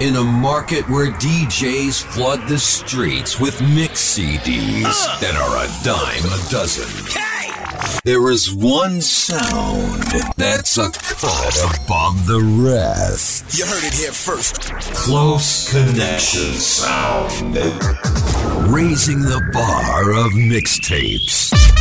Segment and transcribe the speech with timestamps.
[0.00, 5.18] In a market where DJs flood the streets with mix CDs uh.
[5.18, 6.86] that are a dime a dozen.
[7.20, 7.50] Hey.
[8.04, 10.04] There is one sound
[10.36, 13.58] that's a cut above the rest.
[13.58, 14.72] You heard it here first.
[14.94, 17.56] Close Connection Sound.
[18.72, 21.77] Raising the bar of mixtapes.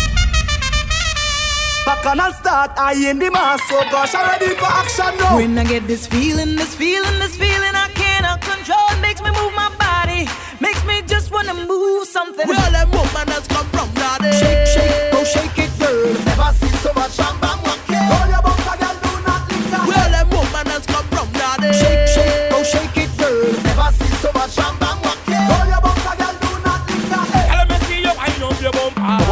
[1.88, 5.38] Back on and start, I in the mass, so gosh, I'm ready for action now.
[5.38, 8.92] When I get this feeling, this feeling, this feeling, I cannot control.
[8.92, 10.28] It makes me move my body,
[10.60, 12.46] makes me just wanna move something.
[12.46, 14.36] Where all them woman has come from, daddy?
[14.36, 16.12] Shake, shake, go shake it, girl.
[16.28, 18.04] Never seen so much bam bam walking.
[18.12, 19.84] Hold your bumper, girl, do not linger.
[19.88, 21.72] Where all them woman has come from, daddy?
[21.72, 23.48] Shake, shake, go shake it, girl.
[23.64, 25.40] Never seen so much bam bam walking.
[25.40, 27.24] Hold your bumper, girl, do not linger.
[27.32, 27.48] Hey.
[27.56, 29.08] Let me see you wind up your bumper.
[29.08, 29.24] Ah.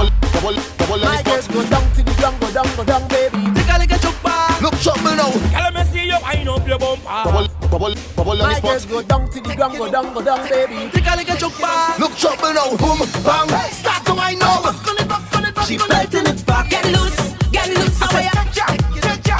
[0.45, 3.49] Bubble, bubble, bubble, My girls go down to the ground, go down, go down, baby.
[3.58, 4.62] Take a look at your back.
[4.62, 5.34] Look, trouble now.
[5.58, 7.02] Let me see you wind up your bumper.
[7.02, 8.85] Bubble, bubble, bubble on the spot.
[8.88, 10.91] go down to the ground, go down, go down, baby.
[10.94, 11.98] Take a look at your back.
[11.98, 12.77] Look, trouble now.
[12.77, 13.49] Boom, bang.
[13.73, 15.66] Start to wind up.
[15.66, 16.70] She belting it back.
[16.70, 17.99] Get loose, get loose.
[18.04, 18.77] I say,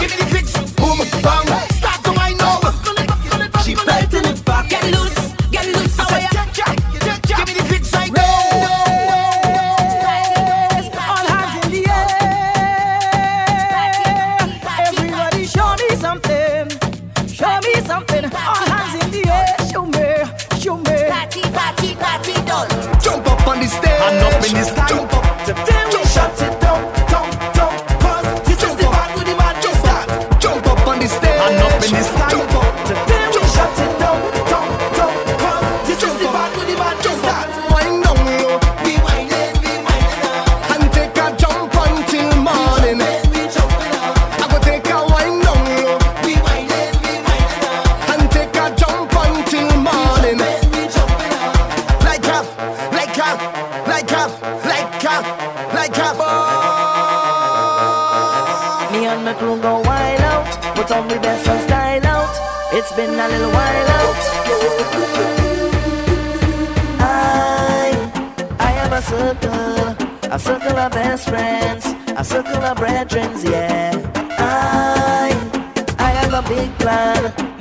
[0.02, 0.58] give me the fix.
[0.74, 1.75] Boom, bang.
[24.46, 24.58] Stage.
[24.58, 24.85] And up
[62.96, 64.22] been a little while out.
[67.02, 67.92] I,
[68.60, 73.92] I have a circle, a circle of best friends, a circle of brethren, yeah.
[74.40, 75.30] I,
[76.00, 77.55] I have a big plan.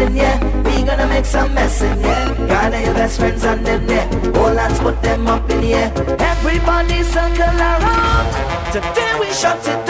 [0.00, 0.64] Some mess in here.
[0.64, 2.34] We gonna make some mess yeah.
[2.46, 4.06] Gather your best friends and them there.
[4.36, 5.92] All hands put them up in the air.
[6.18, 8.72] Everybody circle around.
[8.72, 9.89] Today we shut it down,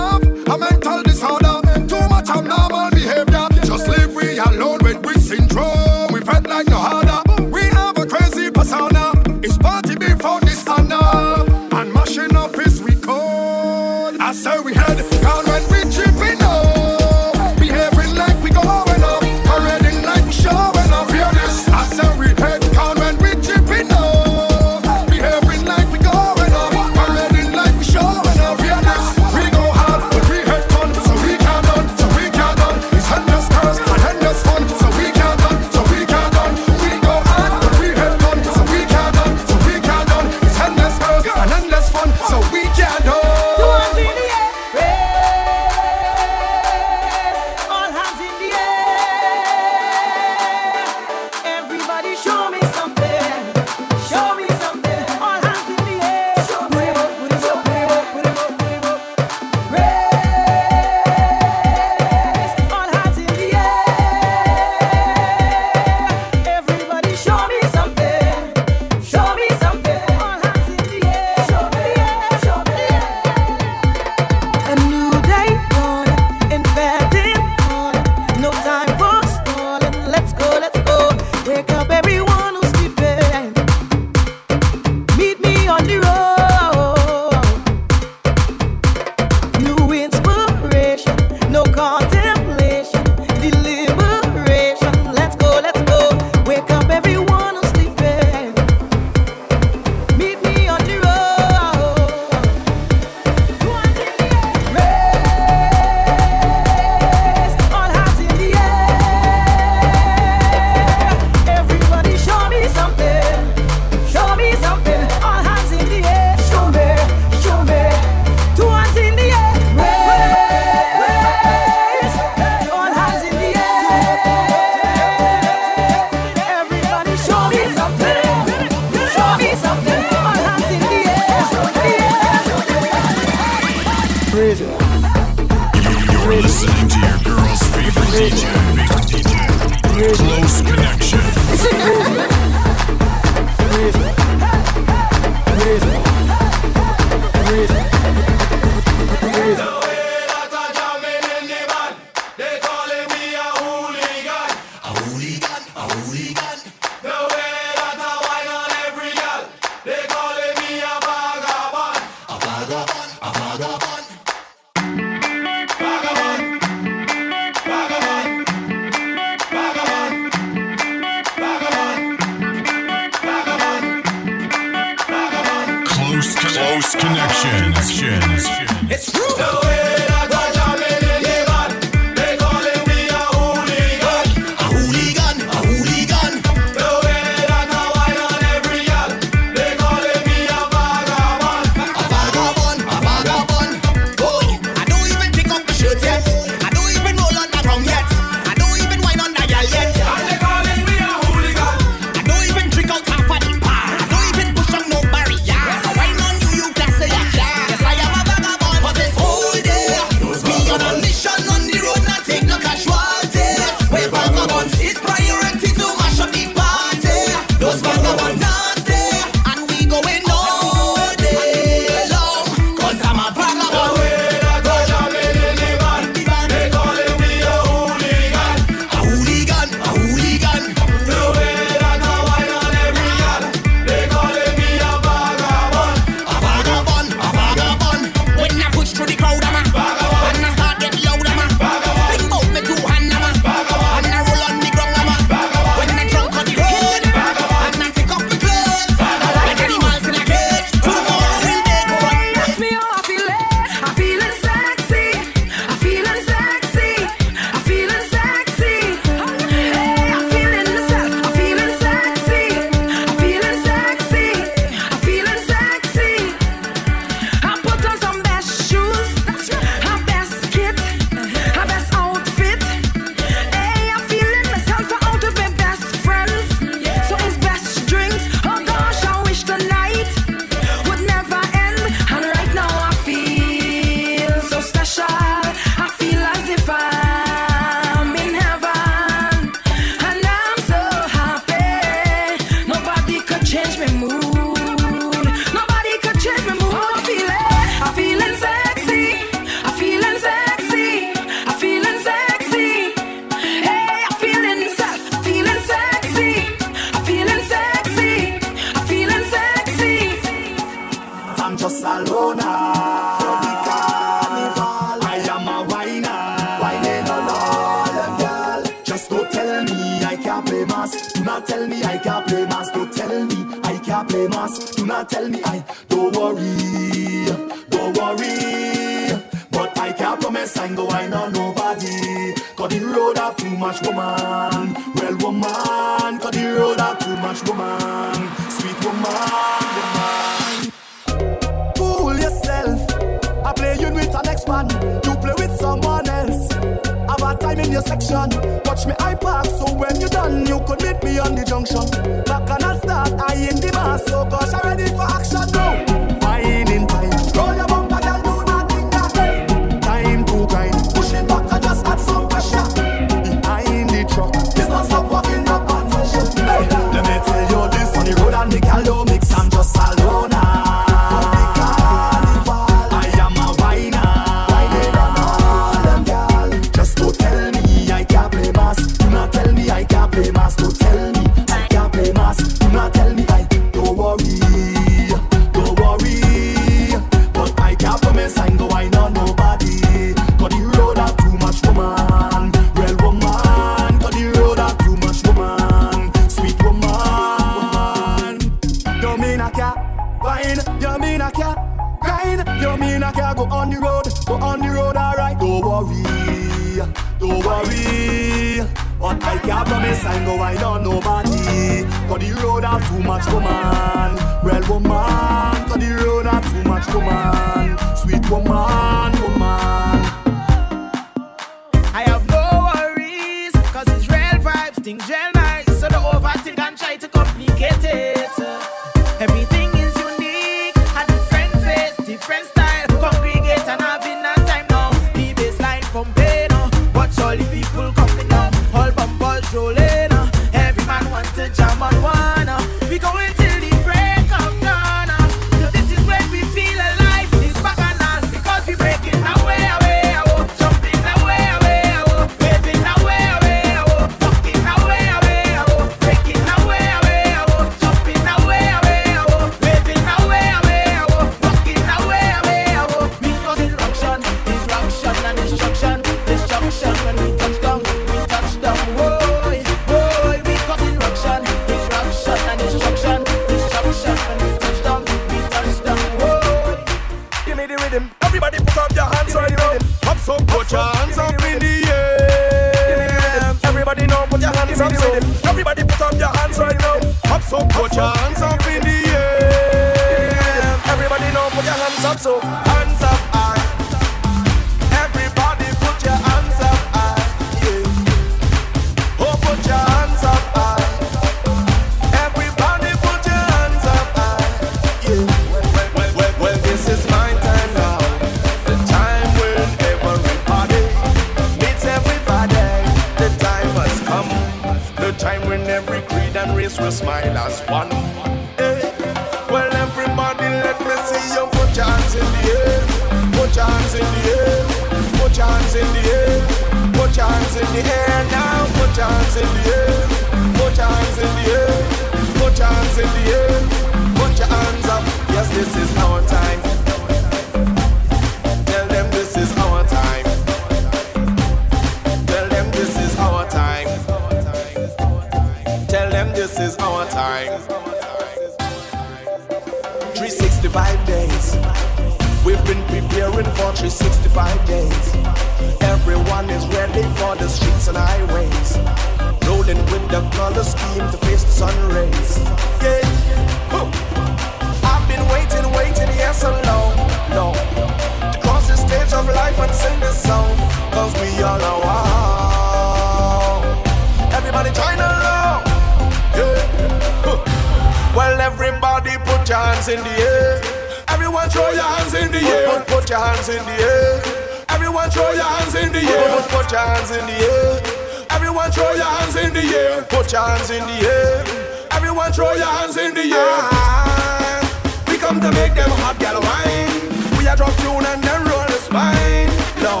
[579.84, 580.60] hands in the air.
[581.08, 582.80] Everyone throw your hands in the air.
[582.86, 584.22] Put your hands in the air.
[584.70, 586.40] Everyone throw your hands in the air.
[586.48, 588.26] Put your hands in the air.
[588.30, 590.02] Everyone throw your hands in the air.
[590.08, 591.44] Put your hands in the air.
[591.90, 593.58] Everyone throw your hands in the air.
[593.72, 597.38] Ah, we come to make them hot girl wine.
[597.38, 599.52] We are drop tune and then roll the spine.
[599.84, 600.00] No.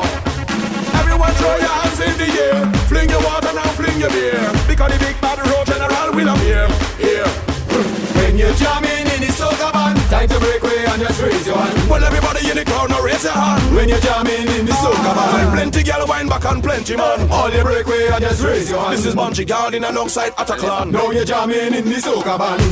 [1.00, 2.72] Everyone throw your hands in the air.
[2.88, 4.40] Fling your water now, fling your beer.
[4.66, 6.68] Because the big bad road general will appear.
[6.96, 7.53] Here.
[7.74, 11.56] When you're jamming in the soca band, time to break away and just raise your
[11.56, 11.90] hand.
[11.90, 13.74] Well, everybody in the crowd, now raise your hand.
[13.74, 17.30] When you're jamming in the soca band, when plenty girl wine back and plenty man,
[17.30, 18.94] all you break away and just raise your hand.
[18.94, 20.92] This is Bunji Garlin alongside Ataklan.
[20.92, 22.62] Now you're jamming in the soca band.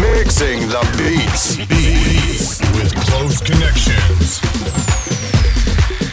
[0.00, 4.38] Mixing the beats, beats with close connections.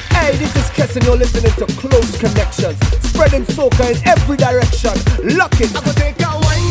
[0.10, 2.80] Hey, this is Kess and you're listening to Close Connections.
[3.08, 4.94] Spreading soca in every direction.
[5.38, 5.74] Lock it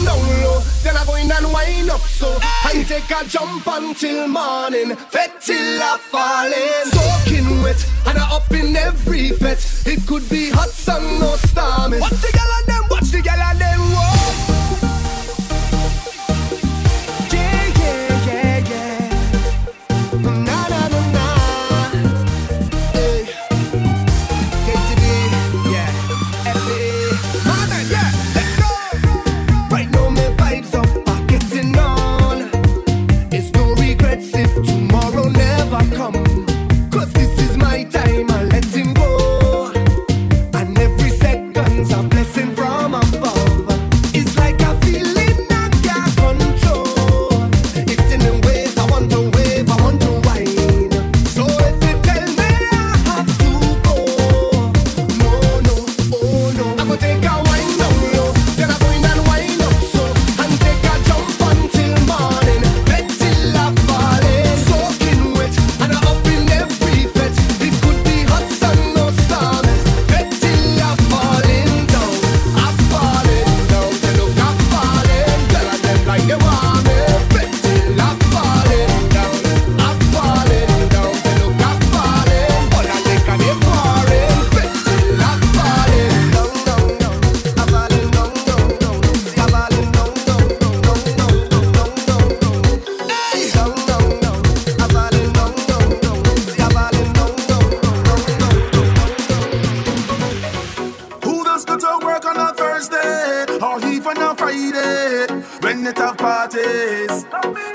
[0.05, 2.81] down low, then I go in and wind up so hey.
[2.81, 6.85] I take a jump until morning, fet till I fall in.
[6.91, 12.01] Soaking wet, and I up in every fet It could be hot sun or stormy
[12.01, 13.11] Watch the gal and them, watch?
[13.11, 14.22] The gal and them, whoa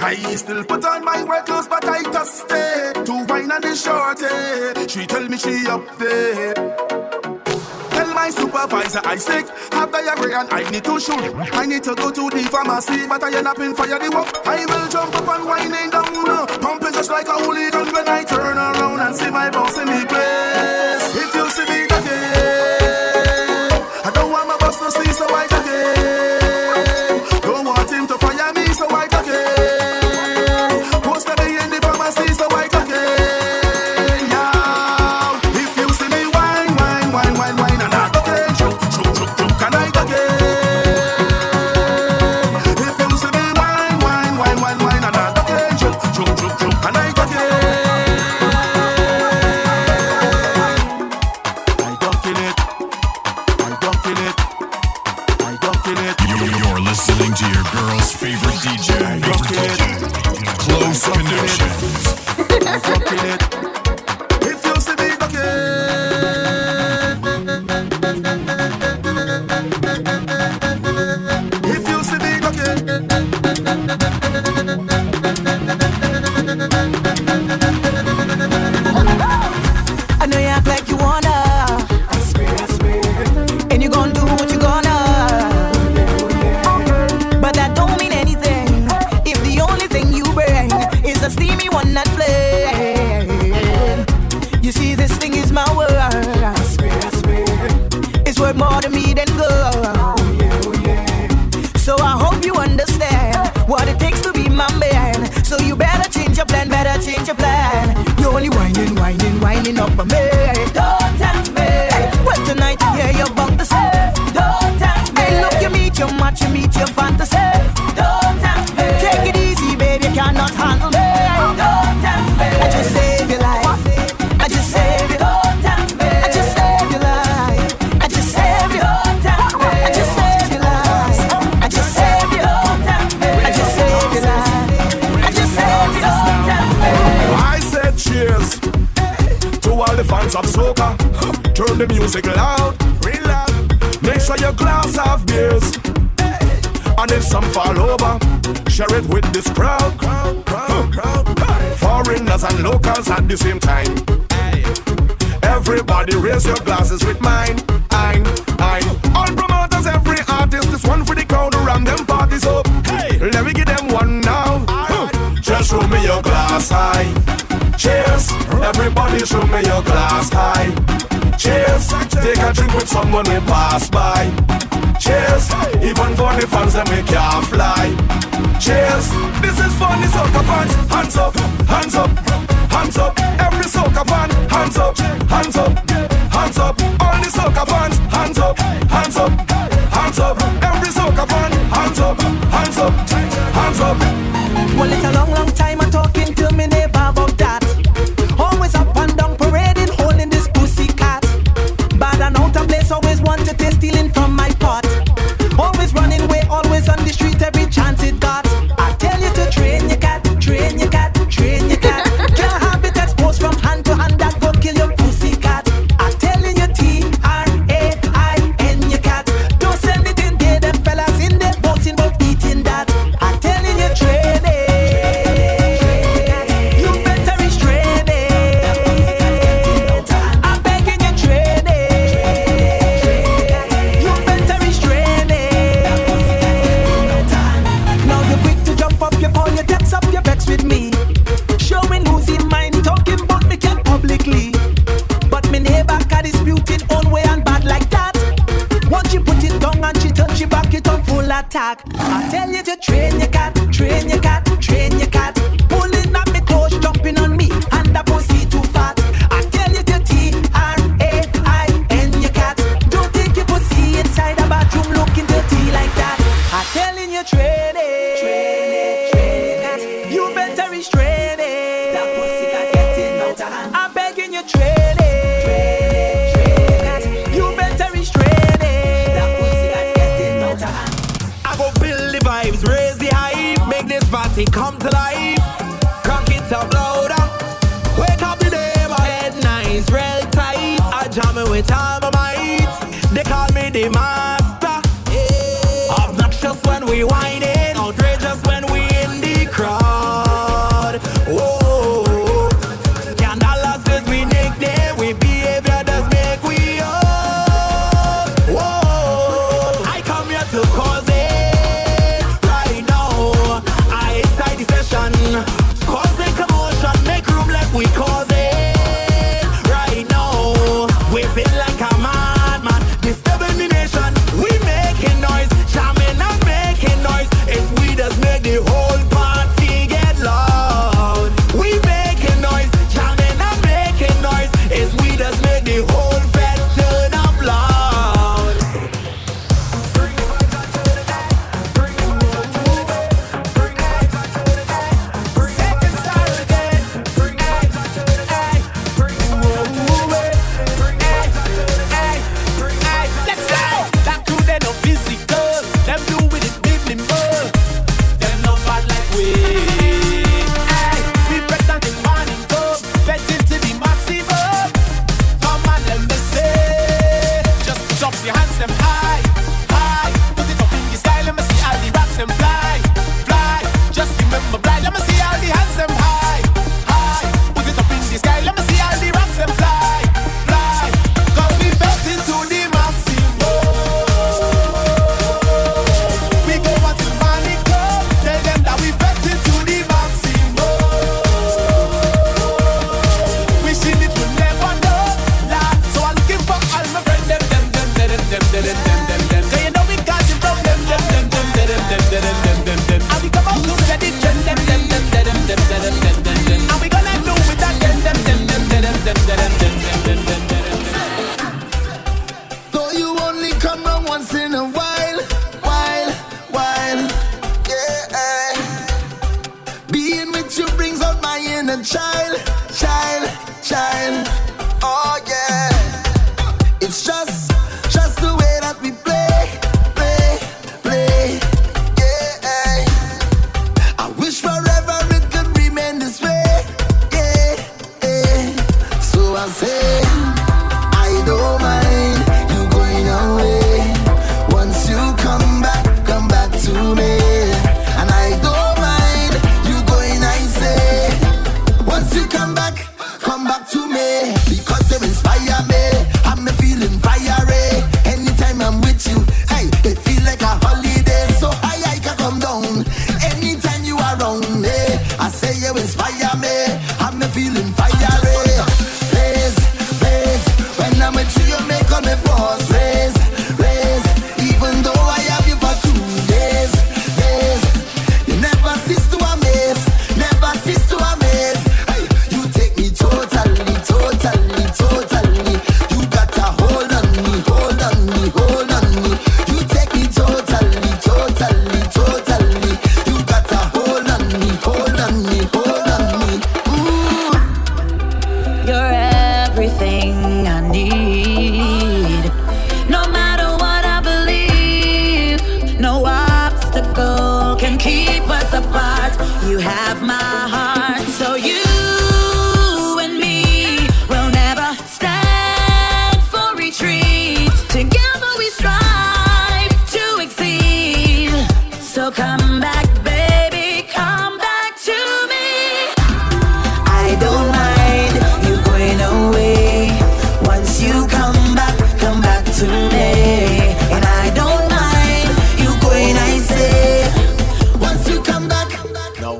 [0.08, 3.76] I still put on my work clothes, but I just stay to wine and the
[3.76, 4.88] shorty.
[4.88, 6.54] She tell me she up there.
[6.54, 11.36] Tell my supervisor I sick, have diarrhea and I need to shoot.
[11.52, 14.48] I need to go to the pharmacy, but I end up in fire the work.
[14.48, 18.58] I will jump up and whining down, pumping just like a hooligan when I turn
[18.58, 20.77] around and see my boss in the place.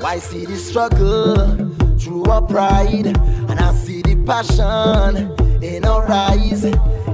[0.08, 1.36] I see the struggle
[1.98, 6.64] through our pride, and I see the passion in our eyes.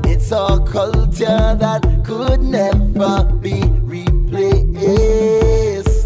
[0.04, 4.84] It's a culture that could never be replaced.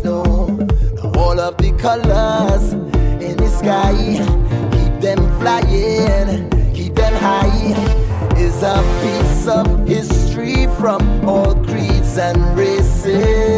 [0.03, 3.93] No, now all of the colors in the sky
[4.73, 7.77] keep them flying, keep them high.
[8.39, 13.58] Is a piece of history from all creeds and races.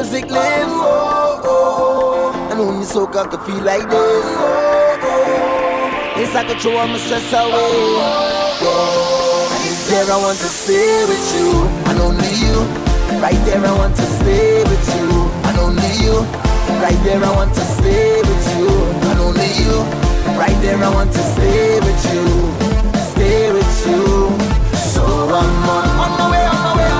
[0.00, 0.72] music lives.
[0.72, 2.48] Oh, oh.
[2.50, 4.24] And only soak out to feel like this.
[4.40, 6.20] Oh, oh.
[6.20, 7.72] It's like a throw all my stress away.
[8.64, 11.48] Oh, And it's there I want to stay with you,
[11.88, 12.56] and only you.
[13.20, 15.08] Right there I want to stay with you,
[15.48, 16.16] and only you.
[16.80, 18.68] Right there I want to stay with you,
[19.10, 19.76] and only you.
[20.40, 22.24] Right there I want to stay with you,
[23.12, 24.04] stay with you.
[24.92, 26.88] So I'm on, on my way, on my way.
[26.88, 26.99] On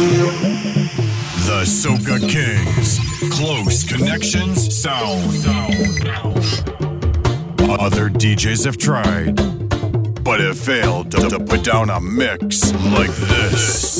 [0.00, 2.98] The Soca Kings.
[3.36, 5.46] Close connections sound.
[7.78, 9.36] Other DJs have tried,
[10.24, 13.98] but have failed to, to put down a mix like this.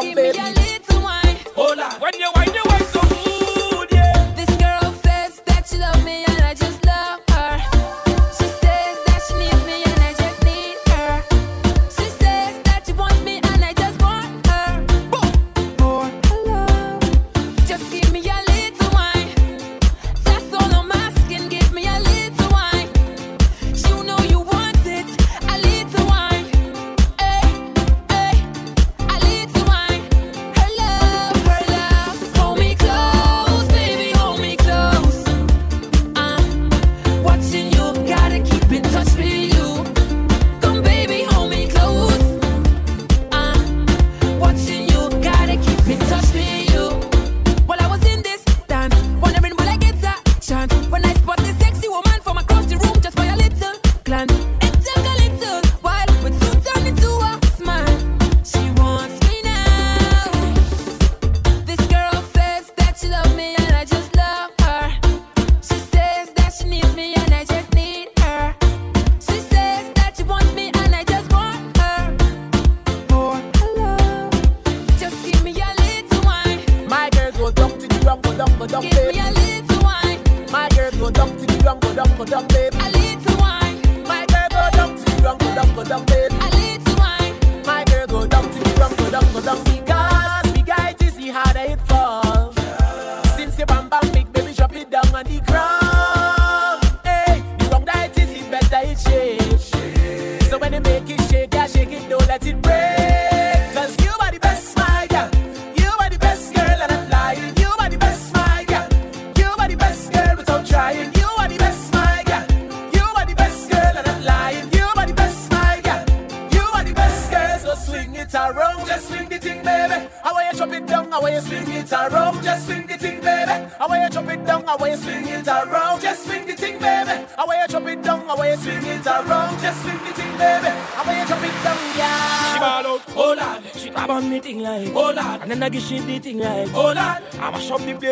[0.00, 0.37] some bit.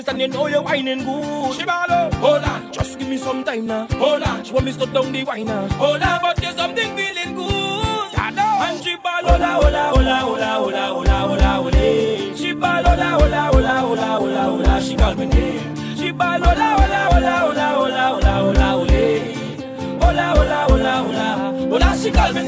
[0.07, 1.55] right and you know you're whining good.
[1.55, 2.73] She Shibalo, hold on.
[2.73, 3.87] Just give me some time now.
[3.93, 4.45] Hold on.
[4.45, 5.69] She want me to down the whiner.
[5.75, 8.15] Hold on, but there's something feeling good.
[8.17, 8.39] And
[8.81, 11.81] Shibalo, hola, hola, hola, hola, hola, hola, hola, hola.
[12.37, 14.81] Shibalo, hola, hola, hola, hola, hola, hola.
[14.81, 15.77] She call me name.
[15.97, 18.97] Shibalo, hola, hola, hola, hola, hola, hola, hola, hola.
[20.03, 21.27] Hola, hola, hola, hola,
[21.71, 21.97] hola.
[21.97, 22.46] She call me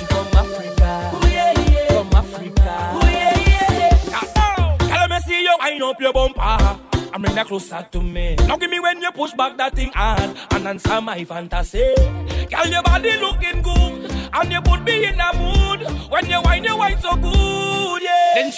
[0.00, 1.10] she from Africa.
[1.14, 1.88] Ooh yeah yeah.
[1.88, 2.74] From Africa.
[2.94, 3.44] Ooh yeah oh.
[3.48, 3.76] yeah
[4.88, 5.06] yeah.
[5.06, 6.80] Girl, me see you wind up your bumper.
[7.12, 8.36] And bring that closer to me.
[8.46, 11.89] Now give me when you push back that thing hard and answer my fantasy.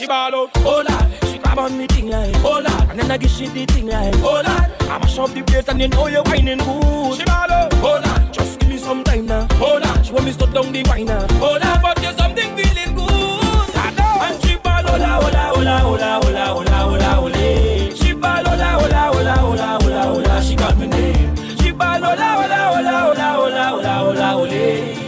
[0.03, 1.25] She ball out, oh lord.
[1.31, 2.91] She grab on me thing like, oh lord.
[2.91, 4.47] And then I give she the thing like, oh lord.
[4.91, 7.17] I mash up the place and you know you're whining good.
[7.17, 8.33] She ball out, oh lord.
[8.35, 10.05] Just give me some time now, oh lord.
[10.07, 11.83] She want me stop down the wine now, oh lord.
[11.83, 13.77] But you something feeling good.
[13.79, 14.27] I know.
[14.27, 17.95] And she ball, hola, hola, hola, hola, hola, hola, hola, hola.
[17.95, 20.43] She ball, hola, hola, hola, hola, hola, hola.
[20.43, 21.37] She got me name.
[21.59, 24.99] She ball, hola, hola, hola, hola, hola, hola, hola, hola.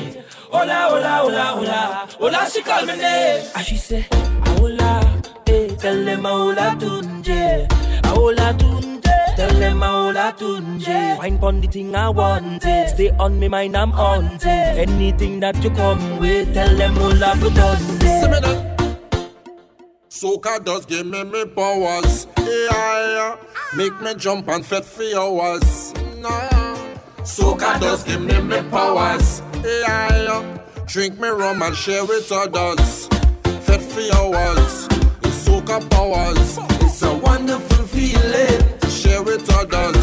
[0.55, 3.45] Hola, hola, hola, hola, hola, she call me name.
[3.57, 4.07] And she say,
[11.25, 14.45] Wine pon the thing I want it, stay on me mind, I'm on it.
[14.45, 18.77] Anything that you come with, tell them hola tunje.
[20.11, 22.27] Soca does give me me powers.
[22.37, 23.37] Yeah, uh, yeah.
[23.75, 25.95] make me jump and fet for hours.
[26.19, 26.77] Nah.
[27.23, 29.41] Soca does give me me powers.
[29.65, 33.09] Yeah, uh, drink me rum and share with others.
[33.65, 34.89] Fet for hours.
[35.23, 36.59] It's soca powers.
[36.85, 39.94] It's a wonderful feeling to share with others.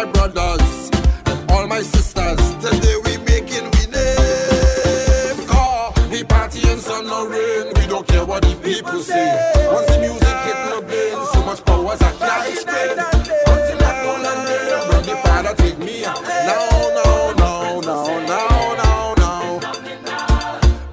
[0.00, 0.90] My brothers
[1.26, 2.40] and all my sisters.
[2.54, 5.46] Today we making we name.
[5.46, 7.66] Car, we party in sun or rain.
[7.76, 9.52] We don't care what the people say.
[9.70, 12.92] Once the music hit my brain, so much powers I can't explain.
[12.92, 16.22] Until I go London, when the father take me out.
[16.48, 16.64] No,
[16.96, 19.60] no, no, no, no, no, no.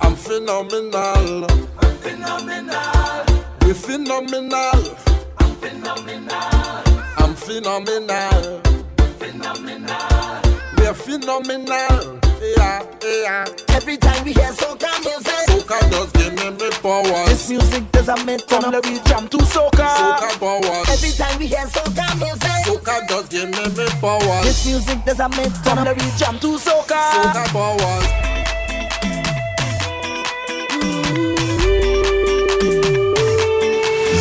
[0.02, 1.48] I'm phenomenal.
[1.80, 3.26] I'm phenomenal.
[3.62, 4.98] We're phenomenal.
[5.38, 6.84] I'm phenomenal.
[7.18, 8.77] I'm phenomenal.
[9.32, 10.42] Phenomenal.
[10.78, 12.20] We're phenomenal.
[12.56, 13.46] Yeah, yeah.
[13.70, 17.28] Every time we hear soca music, Soca does give me me powers.
[17.28, 19.88] this music does a make From the beat jam to soca.
[20.00, 20.88] Soca powers.
[20.90, 24.46] Every time we hear soca music, Soca does give me me powers.
[24.46, 27.12] this music does a make From the beat jam to soca.
[27.12, 28.08] Soca powers.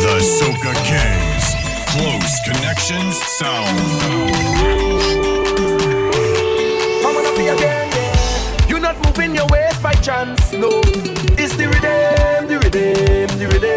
[0.03, 1.45] The Soca Kings.
[1.93, 4.56] Close Connections Sound.
[9.77, 10.81] Waist by chance, no.
[11.37, 13.73] It's the rhythm, the rhythm, the rhythm.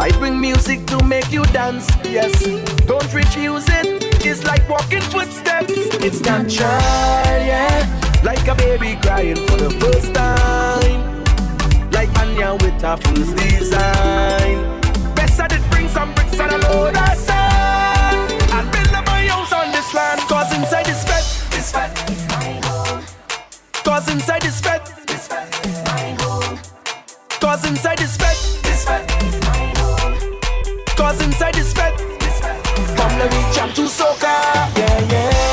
[0.00, 2.32] I bring music to make you dance, yes.
[2.86, 3.86] Don't refuse it.
[4.24, 5.72] It's like walking footsteps.
[6.00, 6.68] It's natural,
[7.46, 7.88] yeah.
[8.24, 11.24] Like a baby crying for the first time.
[11.90, 14.80] Like Anya with a fool's design.
[15.14, 18.32] Best that it bring some bricks and a load of sand.
[18.52, 20.20] And build up my house on this land.
[20.22, 22.11] Cause inside this fat, this fat.
[23.92, 26.58] Cause inside this fat, this fat is my home.
[27.42, 30.40] Cause inside this fat, this fat is my home.
[30.96, 35.51] Cause inside this fat, this fat is From the beach jump to soca, yeah, yeah.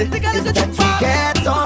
[0.00, 0.20] On the body.
[0.20, 1.59] Think I like a jump get on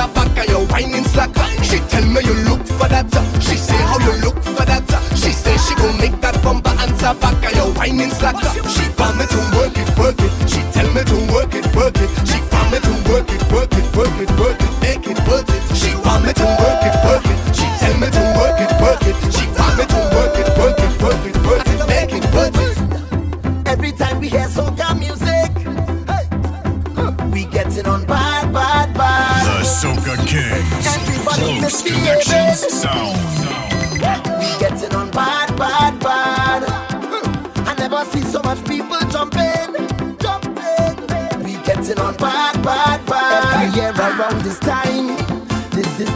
[0.00, 1.46] a backer, you're whining slacker.
[1.62, 3.06] She tell me you look for that.
[3.40, 4.84] She say how you look for that.
[5.14, 8.50] She say she gon' make that bumper answer backer, you're whining slacker.
[8.68, 10.32] She want me to work it, work it.
[10.48, 11.16] She tell me to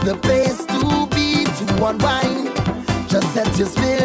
[0.05, 2.55] the place to be to unwind.
[3.09, 4.04] Just set your spirit.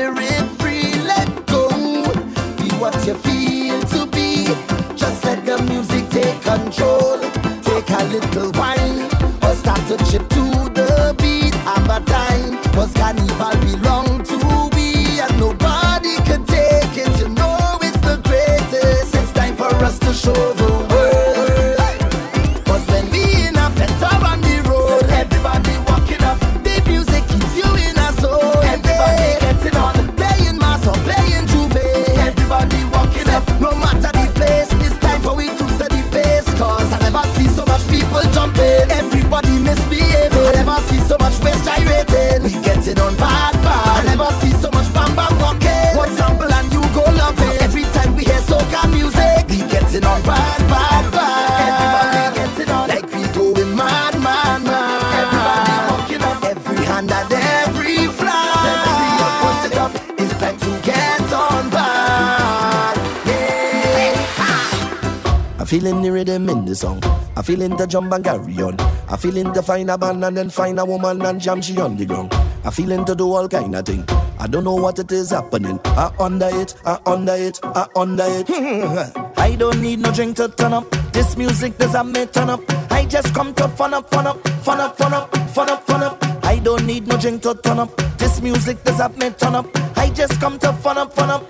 [67.41, 68.79] I feel in the jump and carry on.
[69.09, 71.75] I feel in to find a man and then find a woman and jam she
[71.81, 72.35] on the ground.
[72.67, 74.05] I feel in to do all kind of thing.
[74.39, 75.81] I don't know what it is happening.
[75.85, 78.51] I under it, I under it, I under it.
[79.39, 80.91] I don't need no drink to turn up.
[81.15, 82.61] This music doesn't make turn up.
[82.93, 86.03] I just come to fun up, fun up, fun up, fun up, fun up, fun
[86.03, 86.45] up.
[86.45, 87.97] I don't need no drink to turn up.
[88.19, 89.67] This music does a me turn up.
[89.97, 91.50] I just come to fun up, fun up,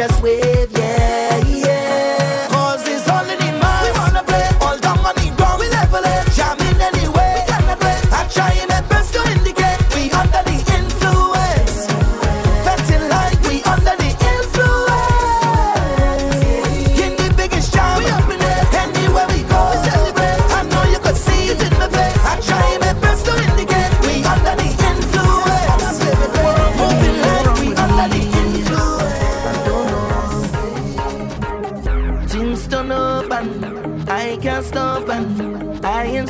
[0.00, 0.69] just wave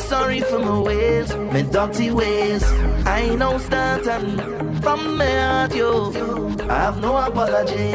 [0.00, 2.64] sorry for my ways, my dirty ways.
[3.06, 4.38] I know starting
[4.80, 6.12] from me at you.
[6.68, 7.94] I have no apology.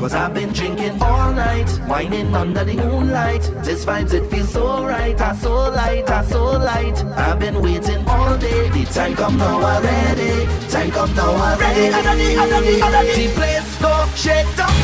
[0.00, 3.42] Cause I've been drinking all night, whining under the moonlight.
[3.64, 7.04] This vibes, it feels so right, I so light, I so light.
[7.16, 10.46] I've been waiting all day, the time come now already.
[10.68, 11.90] Time come now already.
[11.90, 13.26] Ready, ready, ready, ready.
[13.26, 14.83] The place go shake down.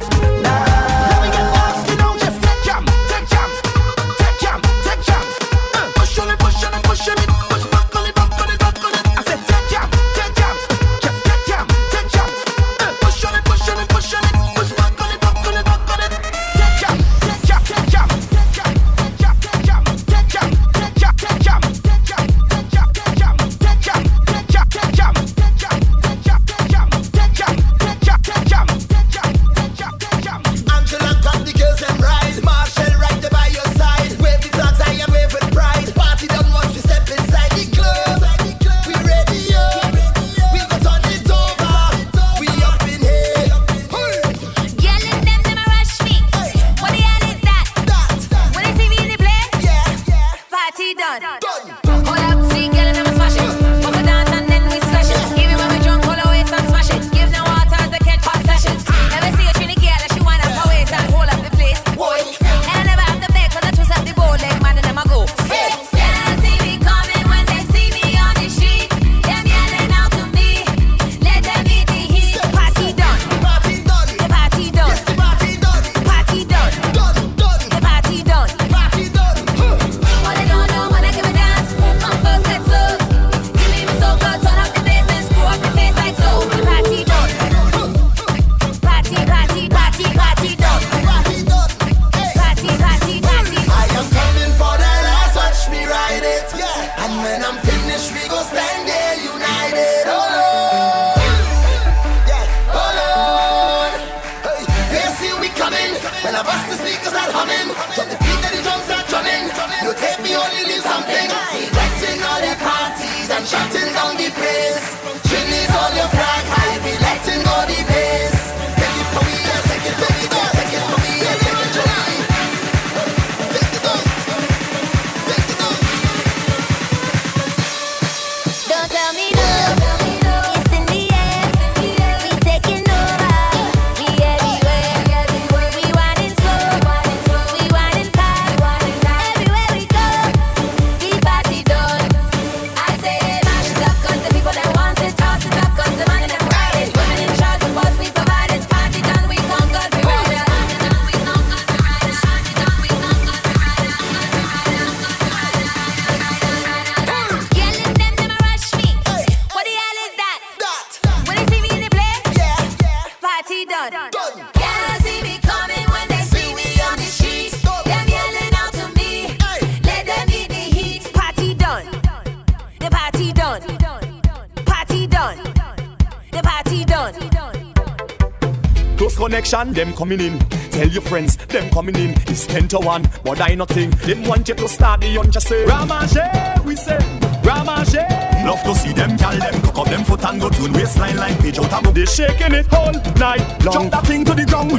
[179.69, 180.39] Them coming in.
[180.71, 182.11] Tell your friends, them coming in.
[182.27, 183.91] It's 10 to 1, but I nothing.
[183.91, 185.65] Them want you to start the young just say.
[185.65, 186.97] Ramage, we say.
[187.43, 187.95] Ramage.
[188.43, 189.61] Love to see them, gal them.
[189.61, 192.73] Cock up them foot and go tune waistline like page out of They shaking it
[192.73, 193.73] all night long.
[193.73, 194.71] Jump that thing to the ground.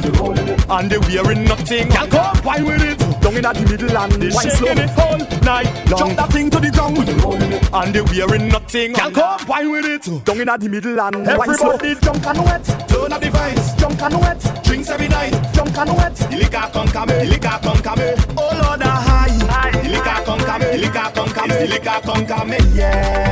[0.69, 1.87] And they wearing nothing.
[1.87, 2.99] Gal come, wine with it.
[3.21, 5.99] Down in at the middle and they shaking it all night long.
[5.99, 6.97] Jump that thing to the ground.
[7.73, 8.93] And they wearing nothing.
[8.93, 10.25] Gal come, wine with it.
[10.25, 11.71] Down in at the middle and wine slow.
[11.71, 12.65] Everybody jump and wet.
[12.89, 13.72] Turn up the vibes.
[14.03, 14.63] And wet.
[14.65, 15.31] Drinks every night.
[15.53, 16.13] Jump and wet.
[16.15, 17.99] The liquor come come, the liquor come come.
[18.37, 19.71] Oh Lord, a high.
[19.71, 22.53] The liquor come come, the liquor come come, the liquor come come.
[22.75, 23.22] Yeah.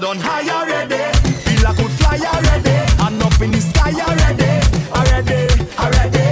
[0.00, 0.96] I don't high already,
[1.44, 2.72] feel like I could fly already,
[3.04, 4.48] and up in the sky already,
[4.96, 5.44] already,
[5.76, 6.24] already.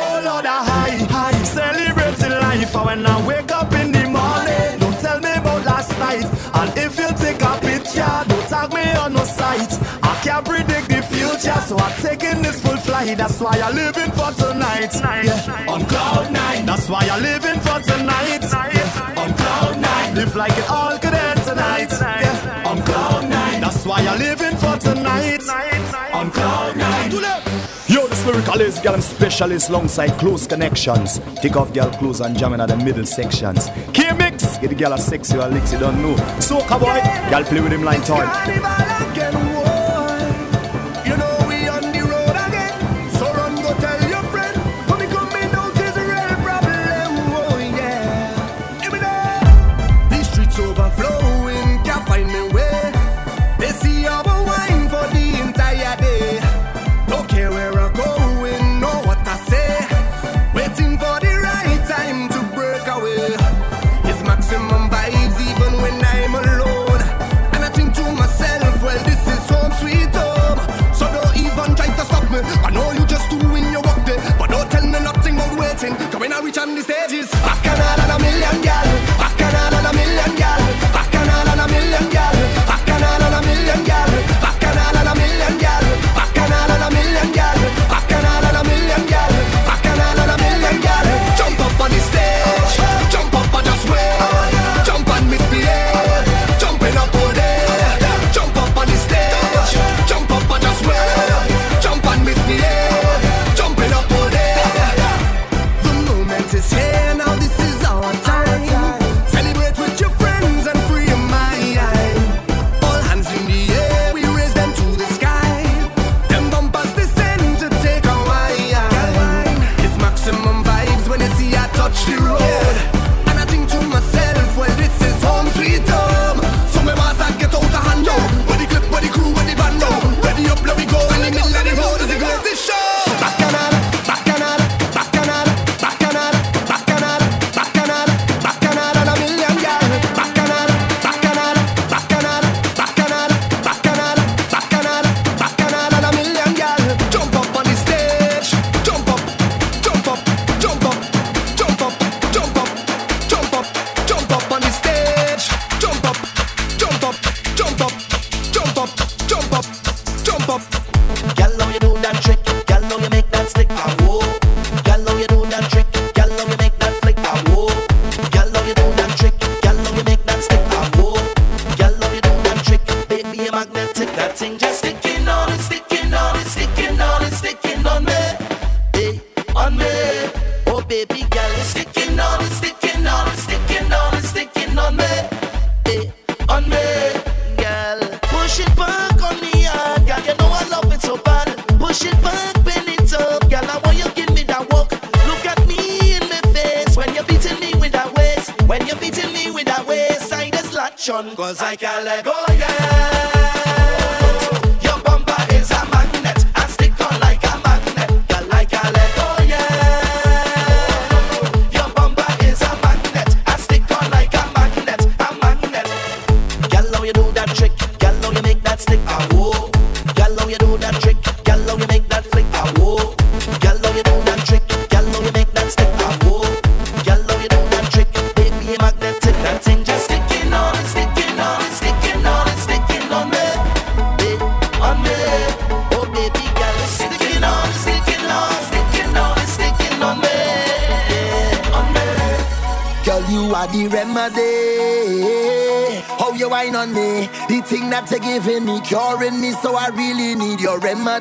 [0.00, 2.74] Oh Lord, I high, high, celebrating life.
[2.74, 6.24] And when I wake up in the morning, don't tell me about last night.
[6.56, 9.76] And if you take a picture, don't tag me on no site.
[10.00, 13.18] I can't predict the future, so I'm taking this full flight.
[13.18, 14.96] That's why I'm living for tonight.
[15.04, 15.68] Yeah.
[15.68, 16.64] On cloud nine.
[16.64, 18.48] That's why I'm living for tonight.
[18.48, 19.20] Yeah.
[19.20, 20.14] On cloud nine.
[20.14, 22.25] Live like it all could end tonight.
[23.86, 25.42] Why I'm living for tonight.
[26.12, 27.10] On cloud nine.
[27.88, 31.20] Yo, the lyrical is girl, I'm specialist alongside close connections.
[31.36, 33.68] Take off girl clothes and jamming at the middle sections.
[33.92, 36.14] K mix, get the girl a sexy or licks, you don't know.
[36.38, 38.95] Soca boy, girl play with him line toy.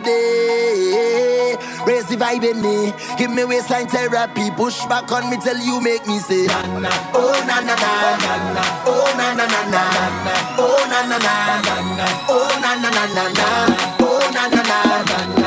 [0.06, 1.58] Remedy.
[1.86, 4.50] Raise the vibe in me, give me waistline therapy.
[4.52, 9.34] Push back on me till you make me say, oh na na na, oh na
[9.36, 9.84] na na na,
[10.58, 11.34] oh na na na,
[12.30, 13.48] oh na na na na na,
[14.02, 15.45] oh na na na,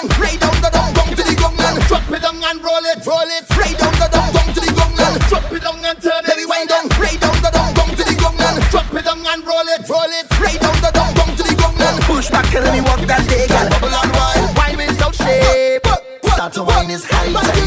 [0.00, 2.84] down, lay down the down, down to the gong and drop it down and roll
[2.84, 3.44] it, roll it.
[3.56, 6.48] Lay down the down, down to the gong and drop it down and turn it.
[6.48, 9.42] wind down, lay down the down, down to the gong and drop it down and
[9.44, 10.26] roll it, roll it.
[10.40, 13.02] Lay down the down, down to the gong and push back and let me walk
[13.04, 13.68] that girl.
[13.76, 15.86] Bubble and wine, wine without shape.
[16.24, 17.59] Start to wine is high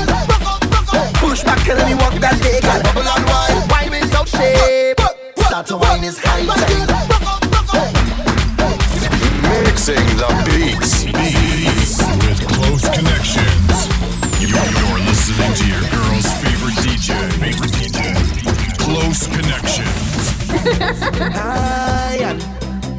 [21.16, 22.42] Hi and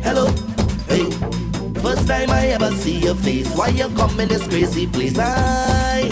[0.05, 0.27] hello.
[0.89, 1.11] Hey,
[1.81, 3.53] first time I ever see your face.
[3.57, 5.19] Why you come in this crazy place?
[5.19, 6.09] I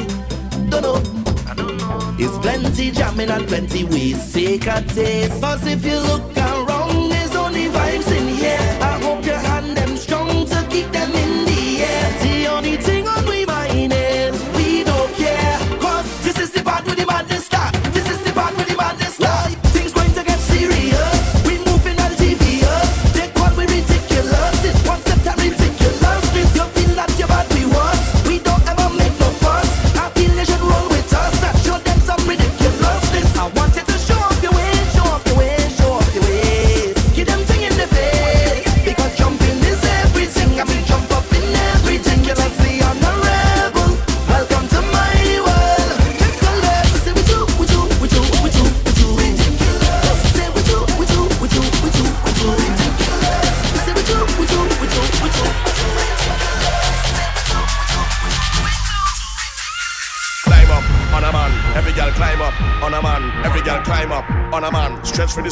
[0.68, 1.00] don't know.
[2.18, 4.32] It's plenty jamming and plenty ways.
[4.32, 5.40] Take a taste.
[5.40, 8.58] Cause if you look around, there's only vibes in here.
[8.80, 12.10] I hope you hand them strong to keep them in the air.
[12.22, 13.71] The only thing on we mind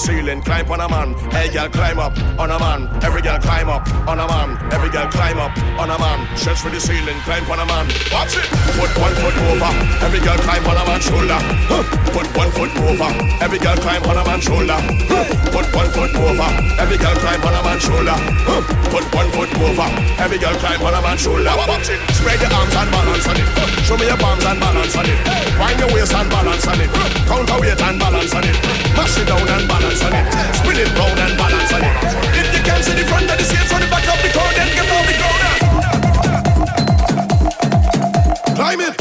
[0.00, 3.68] ceiling, climb on a man, hey girl climb up on a man, every girl climb
[3.68, 7.18] up on a man, every girl climb up on a man, stretch for the ceiling,
[7.26, 7.86] climb on a man.
[8.12, 8.46] Watch it,
[8.78, 9.72] put one foot over,
[10.04, 11.40] every girl climb on a man's shoulder.
[11.70, 11.82] Huh.
[12.10, 13.10] Put one foot over,
[13.42, 14.78] every girl climb on a man's shoulder.
[15.10, 15.24] Huh.
[15.50, 16.50] Put one foot over,
[16.80, 18.16] every girl climb on a man's shoulder.
[18.46, 18.62] Huh.
[18.90, 19.88] Put one foot over,
[20.18, 21.52] every girl climb on a man's shoulder.
[21.54, 23.48] Watch it, spread your arms and balance on it.
[23.84, 25.18] Show me your palms and balance on it.
[25.58, 26.90] Wind your waist and balance on it.
[27.26, 28.56] Counterweight and balance on it.
[28.94, 30.24] Mash it down and balance on it.
[30.54, 31.94] Spin it round and balance on it.
[32.38, 34.46] If you can't see the front of the seats on the back of the car,
[34.54, 35.49] then get off the ground.
[38.78, 38.99] It.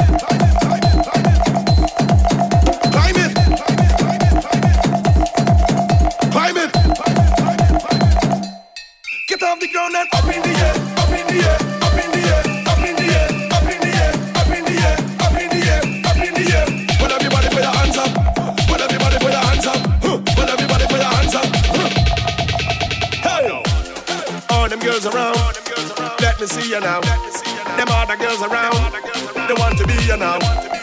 [28.59, 28.91] Around.
[29.47, 30.39] They want to be you now.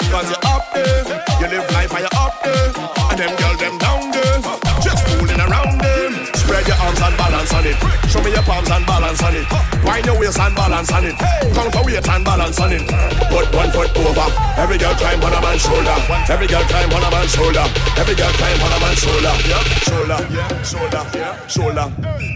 [0.08, 1.04] Cause you're up there.
[1.40, 2.72] You live life and you're up there.
[3.10, 4.38] And them girls them down there.
[4.80, 6.12] Just fooling around them.
[6.34, 7.76] Spread your arms and balance on it.
[8.08, 9.46] Show me your palms and balance on it.
[9.84, 11.16] Wind your waist and balance on it.
[11.54, 12.84] Counter weight and balance on it.
[13.28, 14.28] Put one foot over.
[14.56, 15.96] Every girl climb on a man's shoulder.
[16.30, 17.66] Every girl climb on a man's shoulder.
[17.98, 19.34] Every girl climb on a man's shoulder.
[19.46, 21.86] Yeah, shoulder, yeah, shoulder, yeah, shoulder.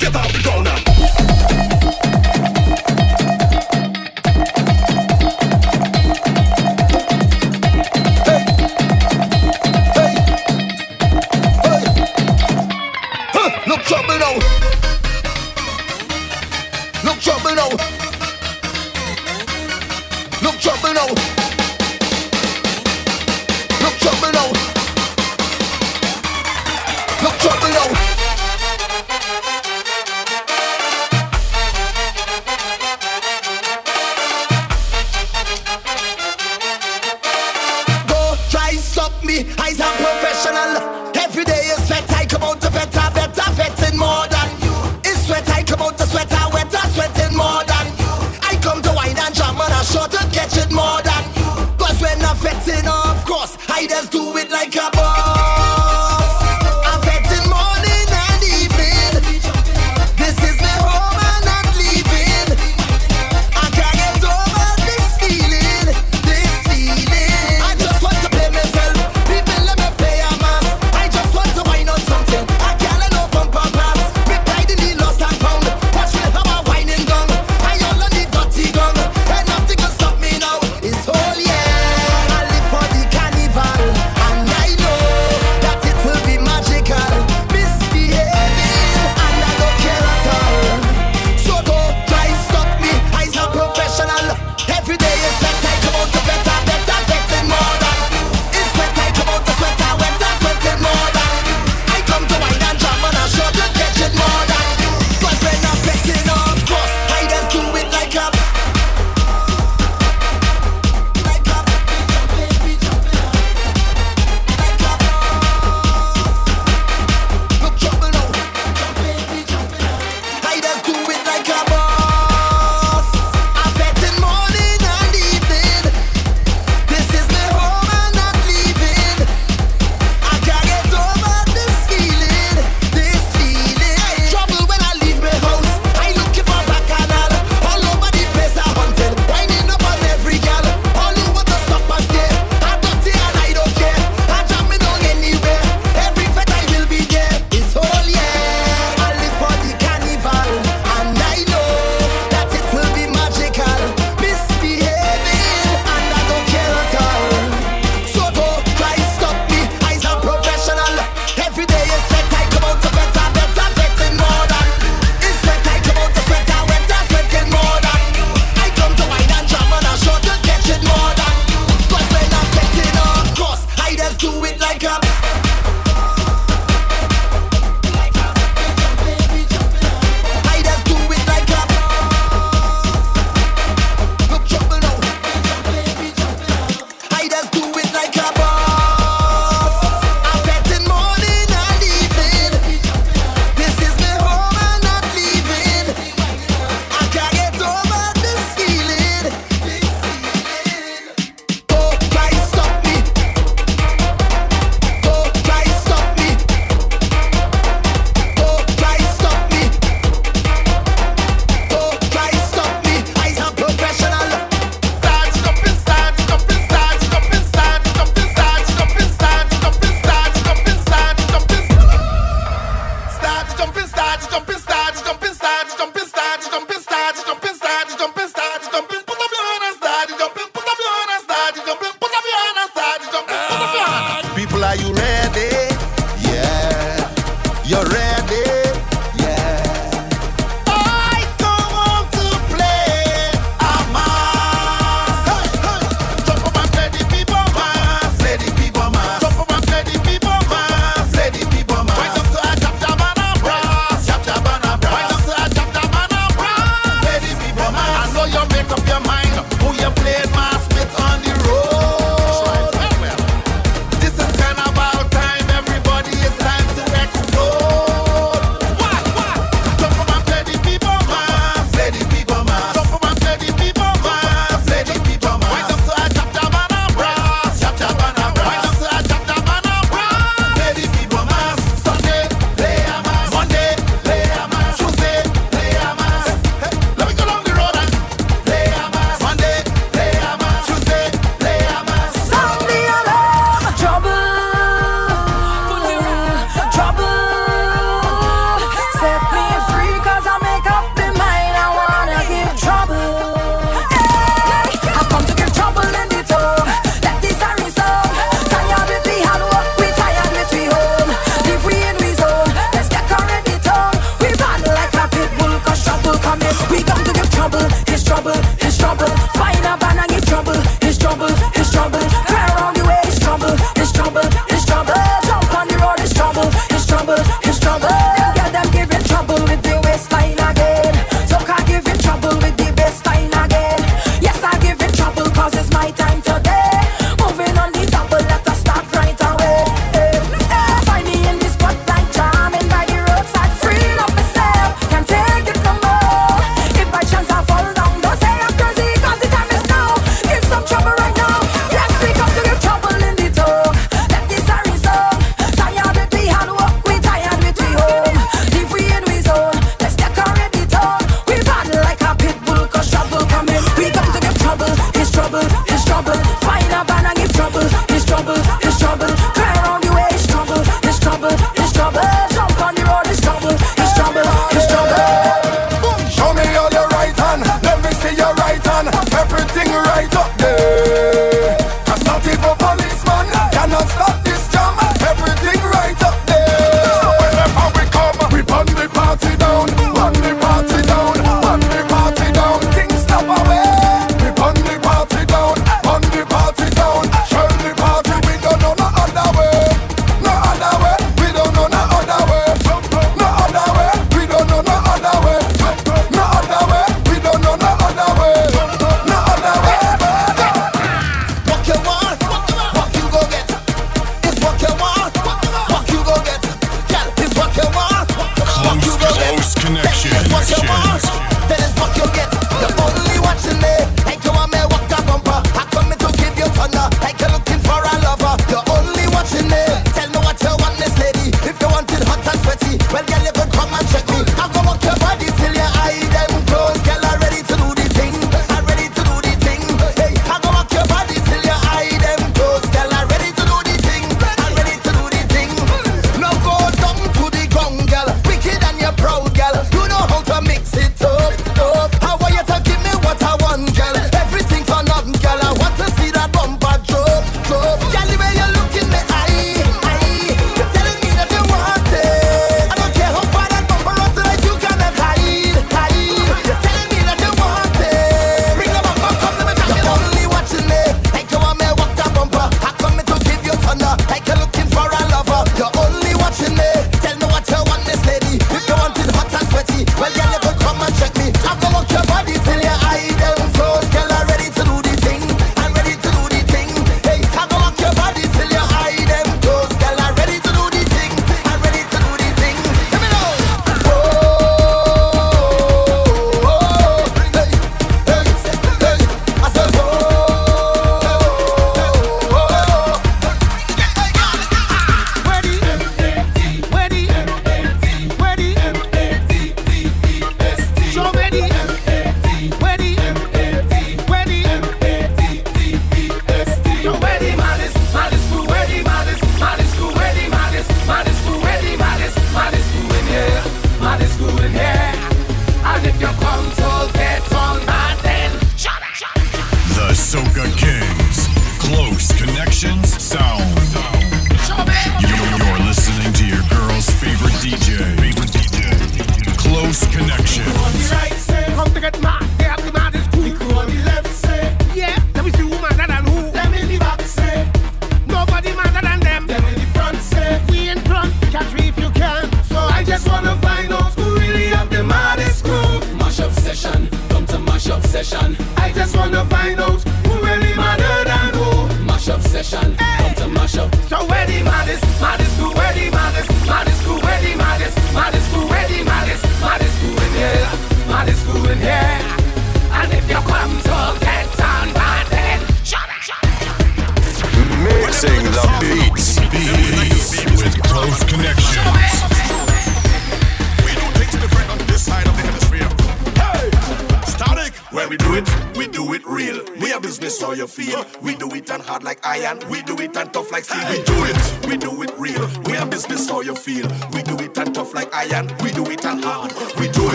[0.00, 1.57] Get off the now.
[20.98, 21.37] Look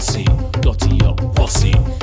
[0.00, 0.24] posse,
[0.62, 1.99] got to your posse.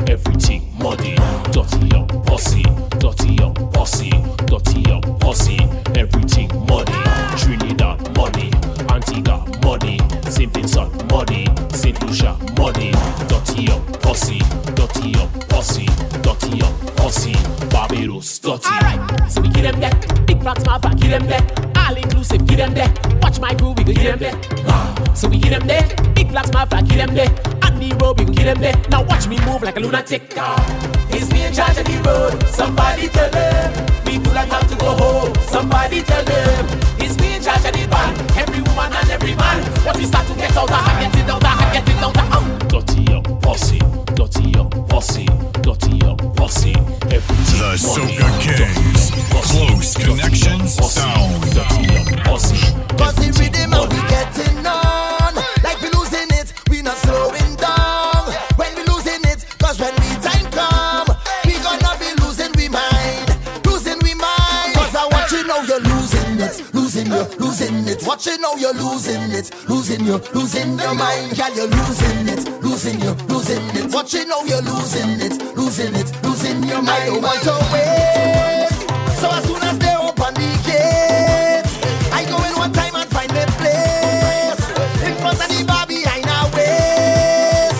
[30.07, 30.56] tick tock.
[70.98, 73.91] mind, girl, you're losing it, losing you, losing it.
[73.91, 76.90] But you know you're losing it, losing it, losing your mind.
[76.90, 78.69] I don't want to wait.
[79.22, 81.65] So as soon as they open the gate,
[82.11, 84.64] I go in one time and find the place
[85.07, 87.78] in front of the bar behind our waistline.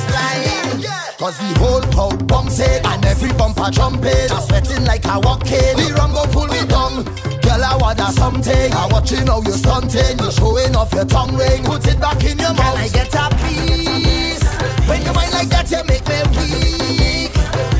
[1.18, 5.76] Cause the whole crowd bumps it and every bumper jumping, sweating like a walking
[8.07, 8.73] or something.
[8.73, 11.63] I'm watching how you're stunting, you're showing off your tongue ring.
[11.63, 12.75] Put it back in your mouth.
[12.75, 14.43] Can I get a piece?
[14.88, 17.31] When you mind like that, you make me weak.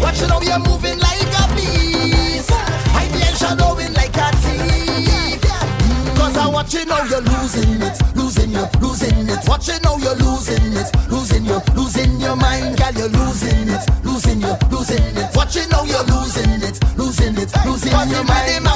[0.02, 2.52] Watching how you're moving like a beast.
[2.52, 5.42] I be shadowing like a thief.
[6.18, 9.40] Cause I'm watching how you're losing it, losing you, losing it.
[9.48, 14.42] Watching how you're losing it, losing you, losing your mind, girl, you're losing it, losing
[14.42, 15.36] you, losing it.
[15.36, 18.68] Watching how you're losing it, losing it, losing your mind.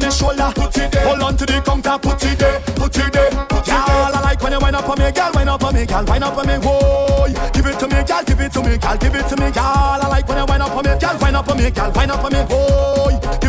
[0.00, 2.96] On my shoulder, put it there, hold on to the counter, put it there, put
[2.96, 3.76] it there, put it there.
[3.76, 6.24] I like when you wind up on me, girl, wind up on me, girl, wind
[6.24, 7.28] up on me, whoa.
[7.52, 10.00] Give it to me, girl, give it to me, girl, give it to me, girl.
[10.00, 12.10] I like when you wind up on me, girl, wind up on me, girl, wind
[12.10, 13.40] up on me, whoa.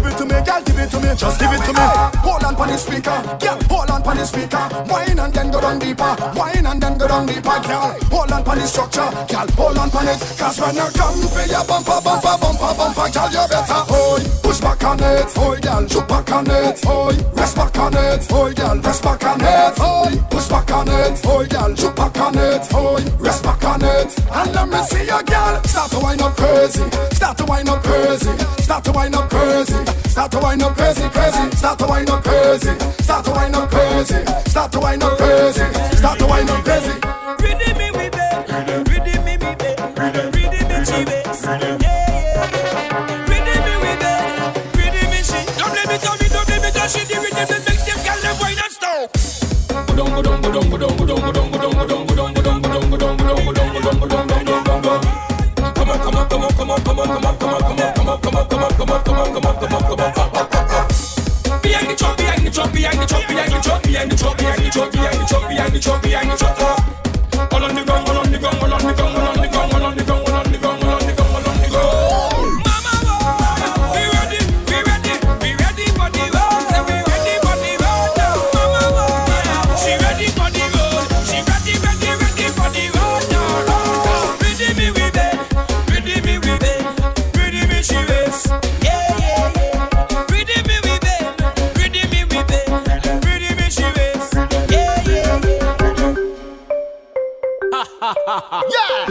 [0.91, 1.87] It to me, just give it to me.
[2.19, 3.57] Hold on pon the speaker, girl.
[3.69, 4.67] Hold on pon the speaker.
[4.91, 6.15] Wine and then go down deeper.
[6.35, 7.95] Wine and then go down deeper, girl.
[8.11, 9.47] Hold on pon the structure, girl.
[9.55, 10.19] Hold on pon it.
[10.37, 14.59] Cause when you come for your bumper, bumper, bumper, bumper, girl, you better oi push
[14.59, 15.87] back on it, oi, girl.
[15.87, 17.15] Shoot back on it, oi.
[17.33, 18.77] Rest back on it, oi, girl.
[18.81, 20.11] Rest back on it, oi.
[20.29, 21.75] Push back on it, oi, girl.
[21.75, 23.01] Shoot back on it, oi.
[23.19, 24.11] Rest back on it.
[24.31, 26.83] And let me see your girl start to wind up crazy,
[27.15, 28.31] start to wind up crazy,
[28.61, 31.55] start to wind up crazy, start to wind up crazy, crazy, crazy.
[31.55, 35.65] start to wind up crazy, start to wind up crazy, start to wind up crazy,
[35.95, 36.93] start to wind up crazy.
[37.43, 38.89] Redeem me, we babe.
[38.89, 39.77] Redeem me, me babe.
[40.33, 41.25] Redeem me, she babe.
[43.29, 43.37] Me,
[45.13, 45.39] me, she.
[45.59, 47.05] Don't let me tell me, don't let me tell she.
[47.05, 49.05] The rhythm that make them girl them wine and stop.
[49.87, 51.85] Go down, go down, go down, go down, go down, go down, go down, go
[51.85, 53.99] down, go down, go down, go down, go down, go down, go down, go down,
[53.99, 55.01] go down, go down, go down.
[55.75, 58.09] Come on, come on, come on, come on, come on, come on, come on, come
[58.09, 60.20] on, come on, come on, come on, come on, come on, come on, come on,
[62.81, 65.49] behind the truck, behind the truck, behind the truck, behind the truck, behind the truck,
[65.49, 66.90] behind the truck, behind the truck,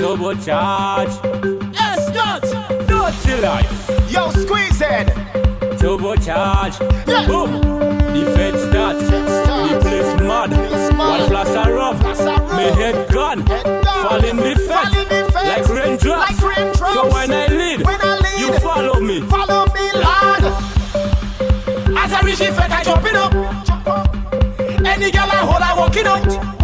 [0.01, 0.07] Yeah.
[0.07, 1.11] Double charge.
[1.75, 2.43] Yes, not.
[2.89, 4.11] Dirty life.
[4.11, 5.09] Yo, squeeze it.
[5.79, 6.81] Turbo charge.
[7.07, 7.27] Yeah.
[7.27, 7.61] Boom.
[8.15, 8.97] The fed start.
[8.99, 10.51] The place mad.
[10.97, 11.99] One flash a rub.
[12.57, 13.45] Me head gone.
[13.45, 14.91] Fall in the fed.
[15.35, 16.39] Like raindrops.
[16.95, 17.81] So when I lead,
[18.39, 19.21] you follow me.
[19.21, 20.45] Follow me, lad.
[21.99, 23.35] As I reach the fed, I jumping up.
[24.87, 26.25] Any girl I hold, I walking out.
[26.25, 26.60] Don't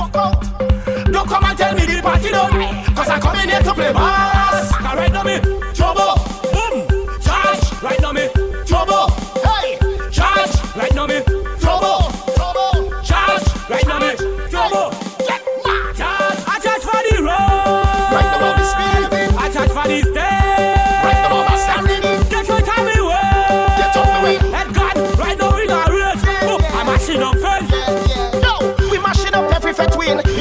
[1.26, 2.94] come and tell me the party done.
[2.94, 4.72] Cause I come in here to play bass.
[4.72, 5.65] I right now me.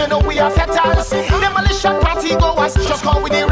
[0.07, 1.09] Know we are fetters.
[1.09, 3.44] Demolition party goers, just call with the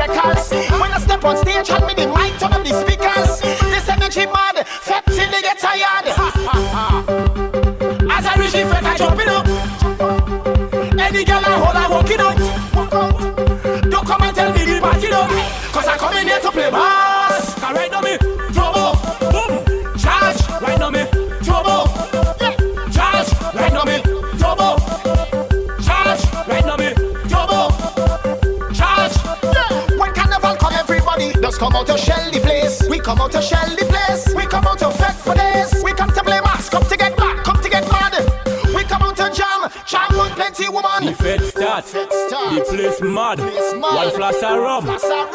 [42.53, 43.39] The place mad.
[43.81, 44.85] One flash of rum.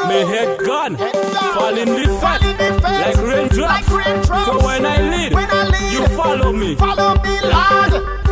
[0.09, 0.97] Me head gone.
[0.97, 2.41] Fall in the fat.
[2.83, 4.47] Like raindrops.
[4.47, 5.33] So when I lead,
[5.93, 6.77] you follow me.
[6.77, 8.28] Follow me, lad.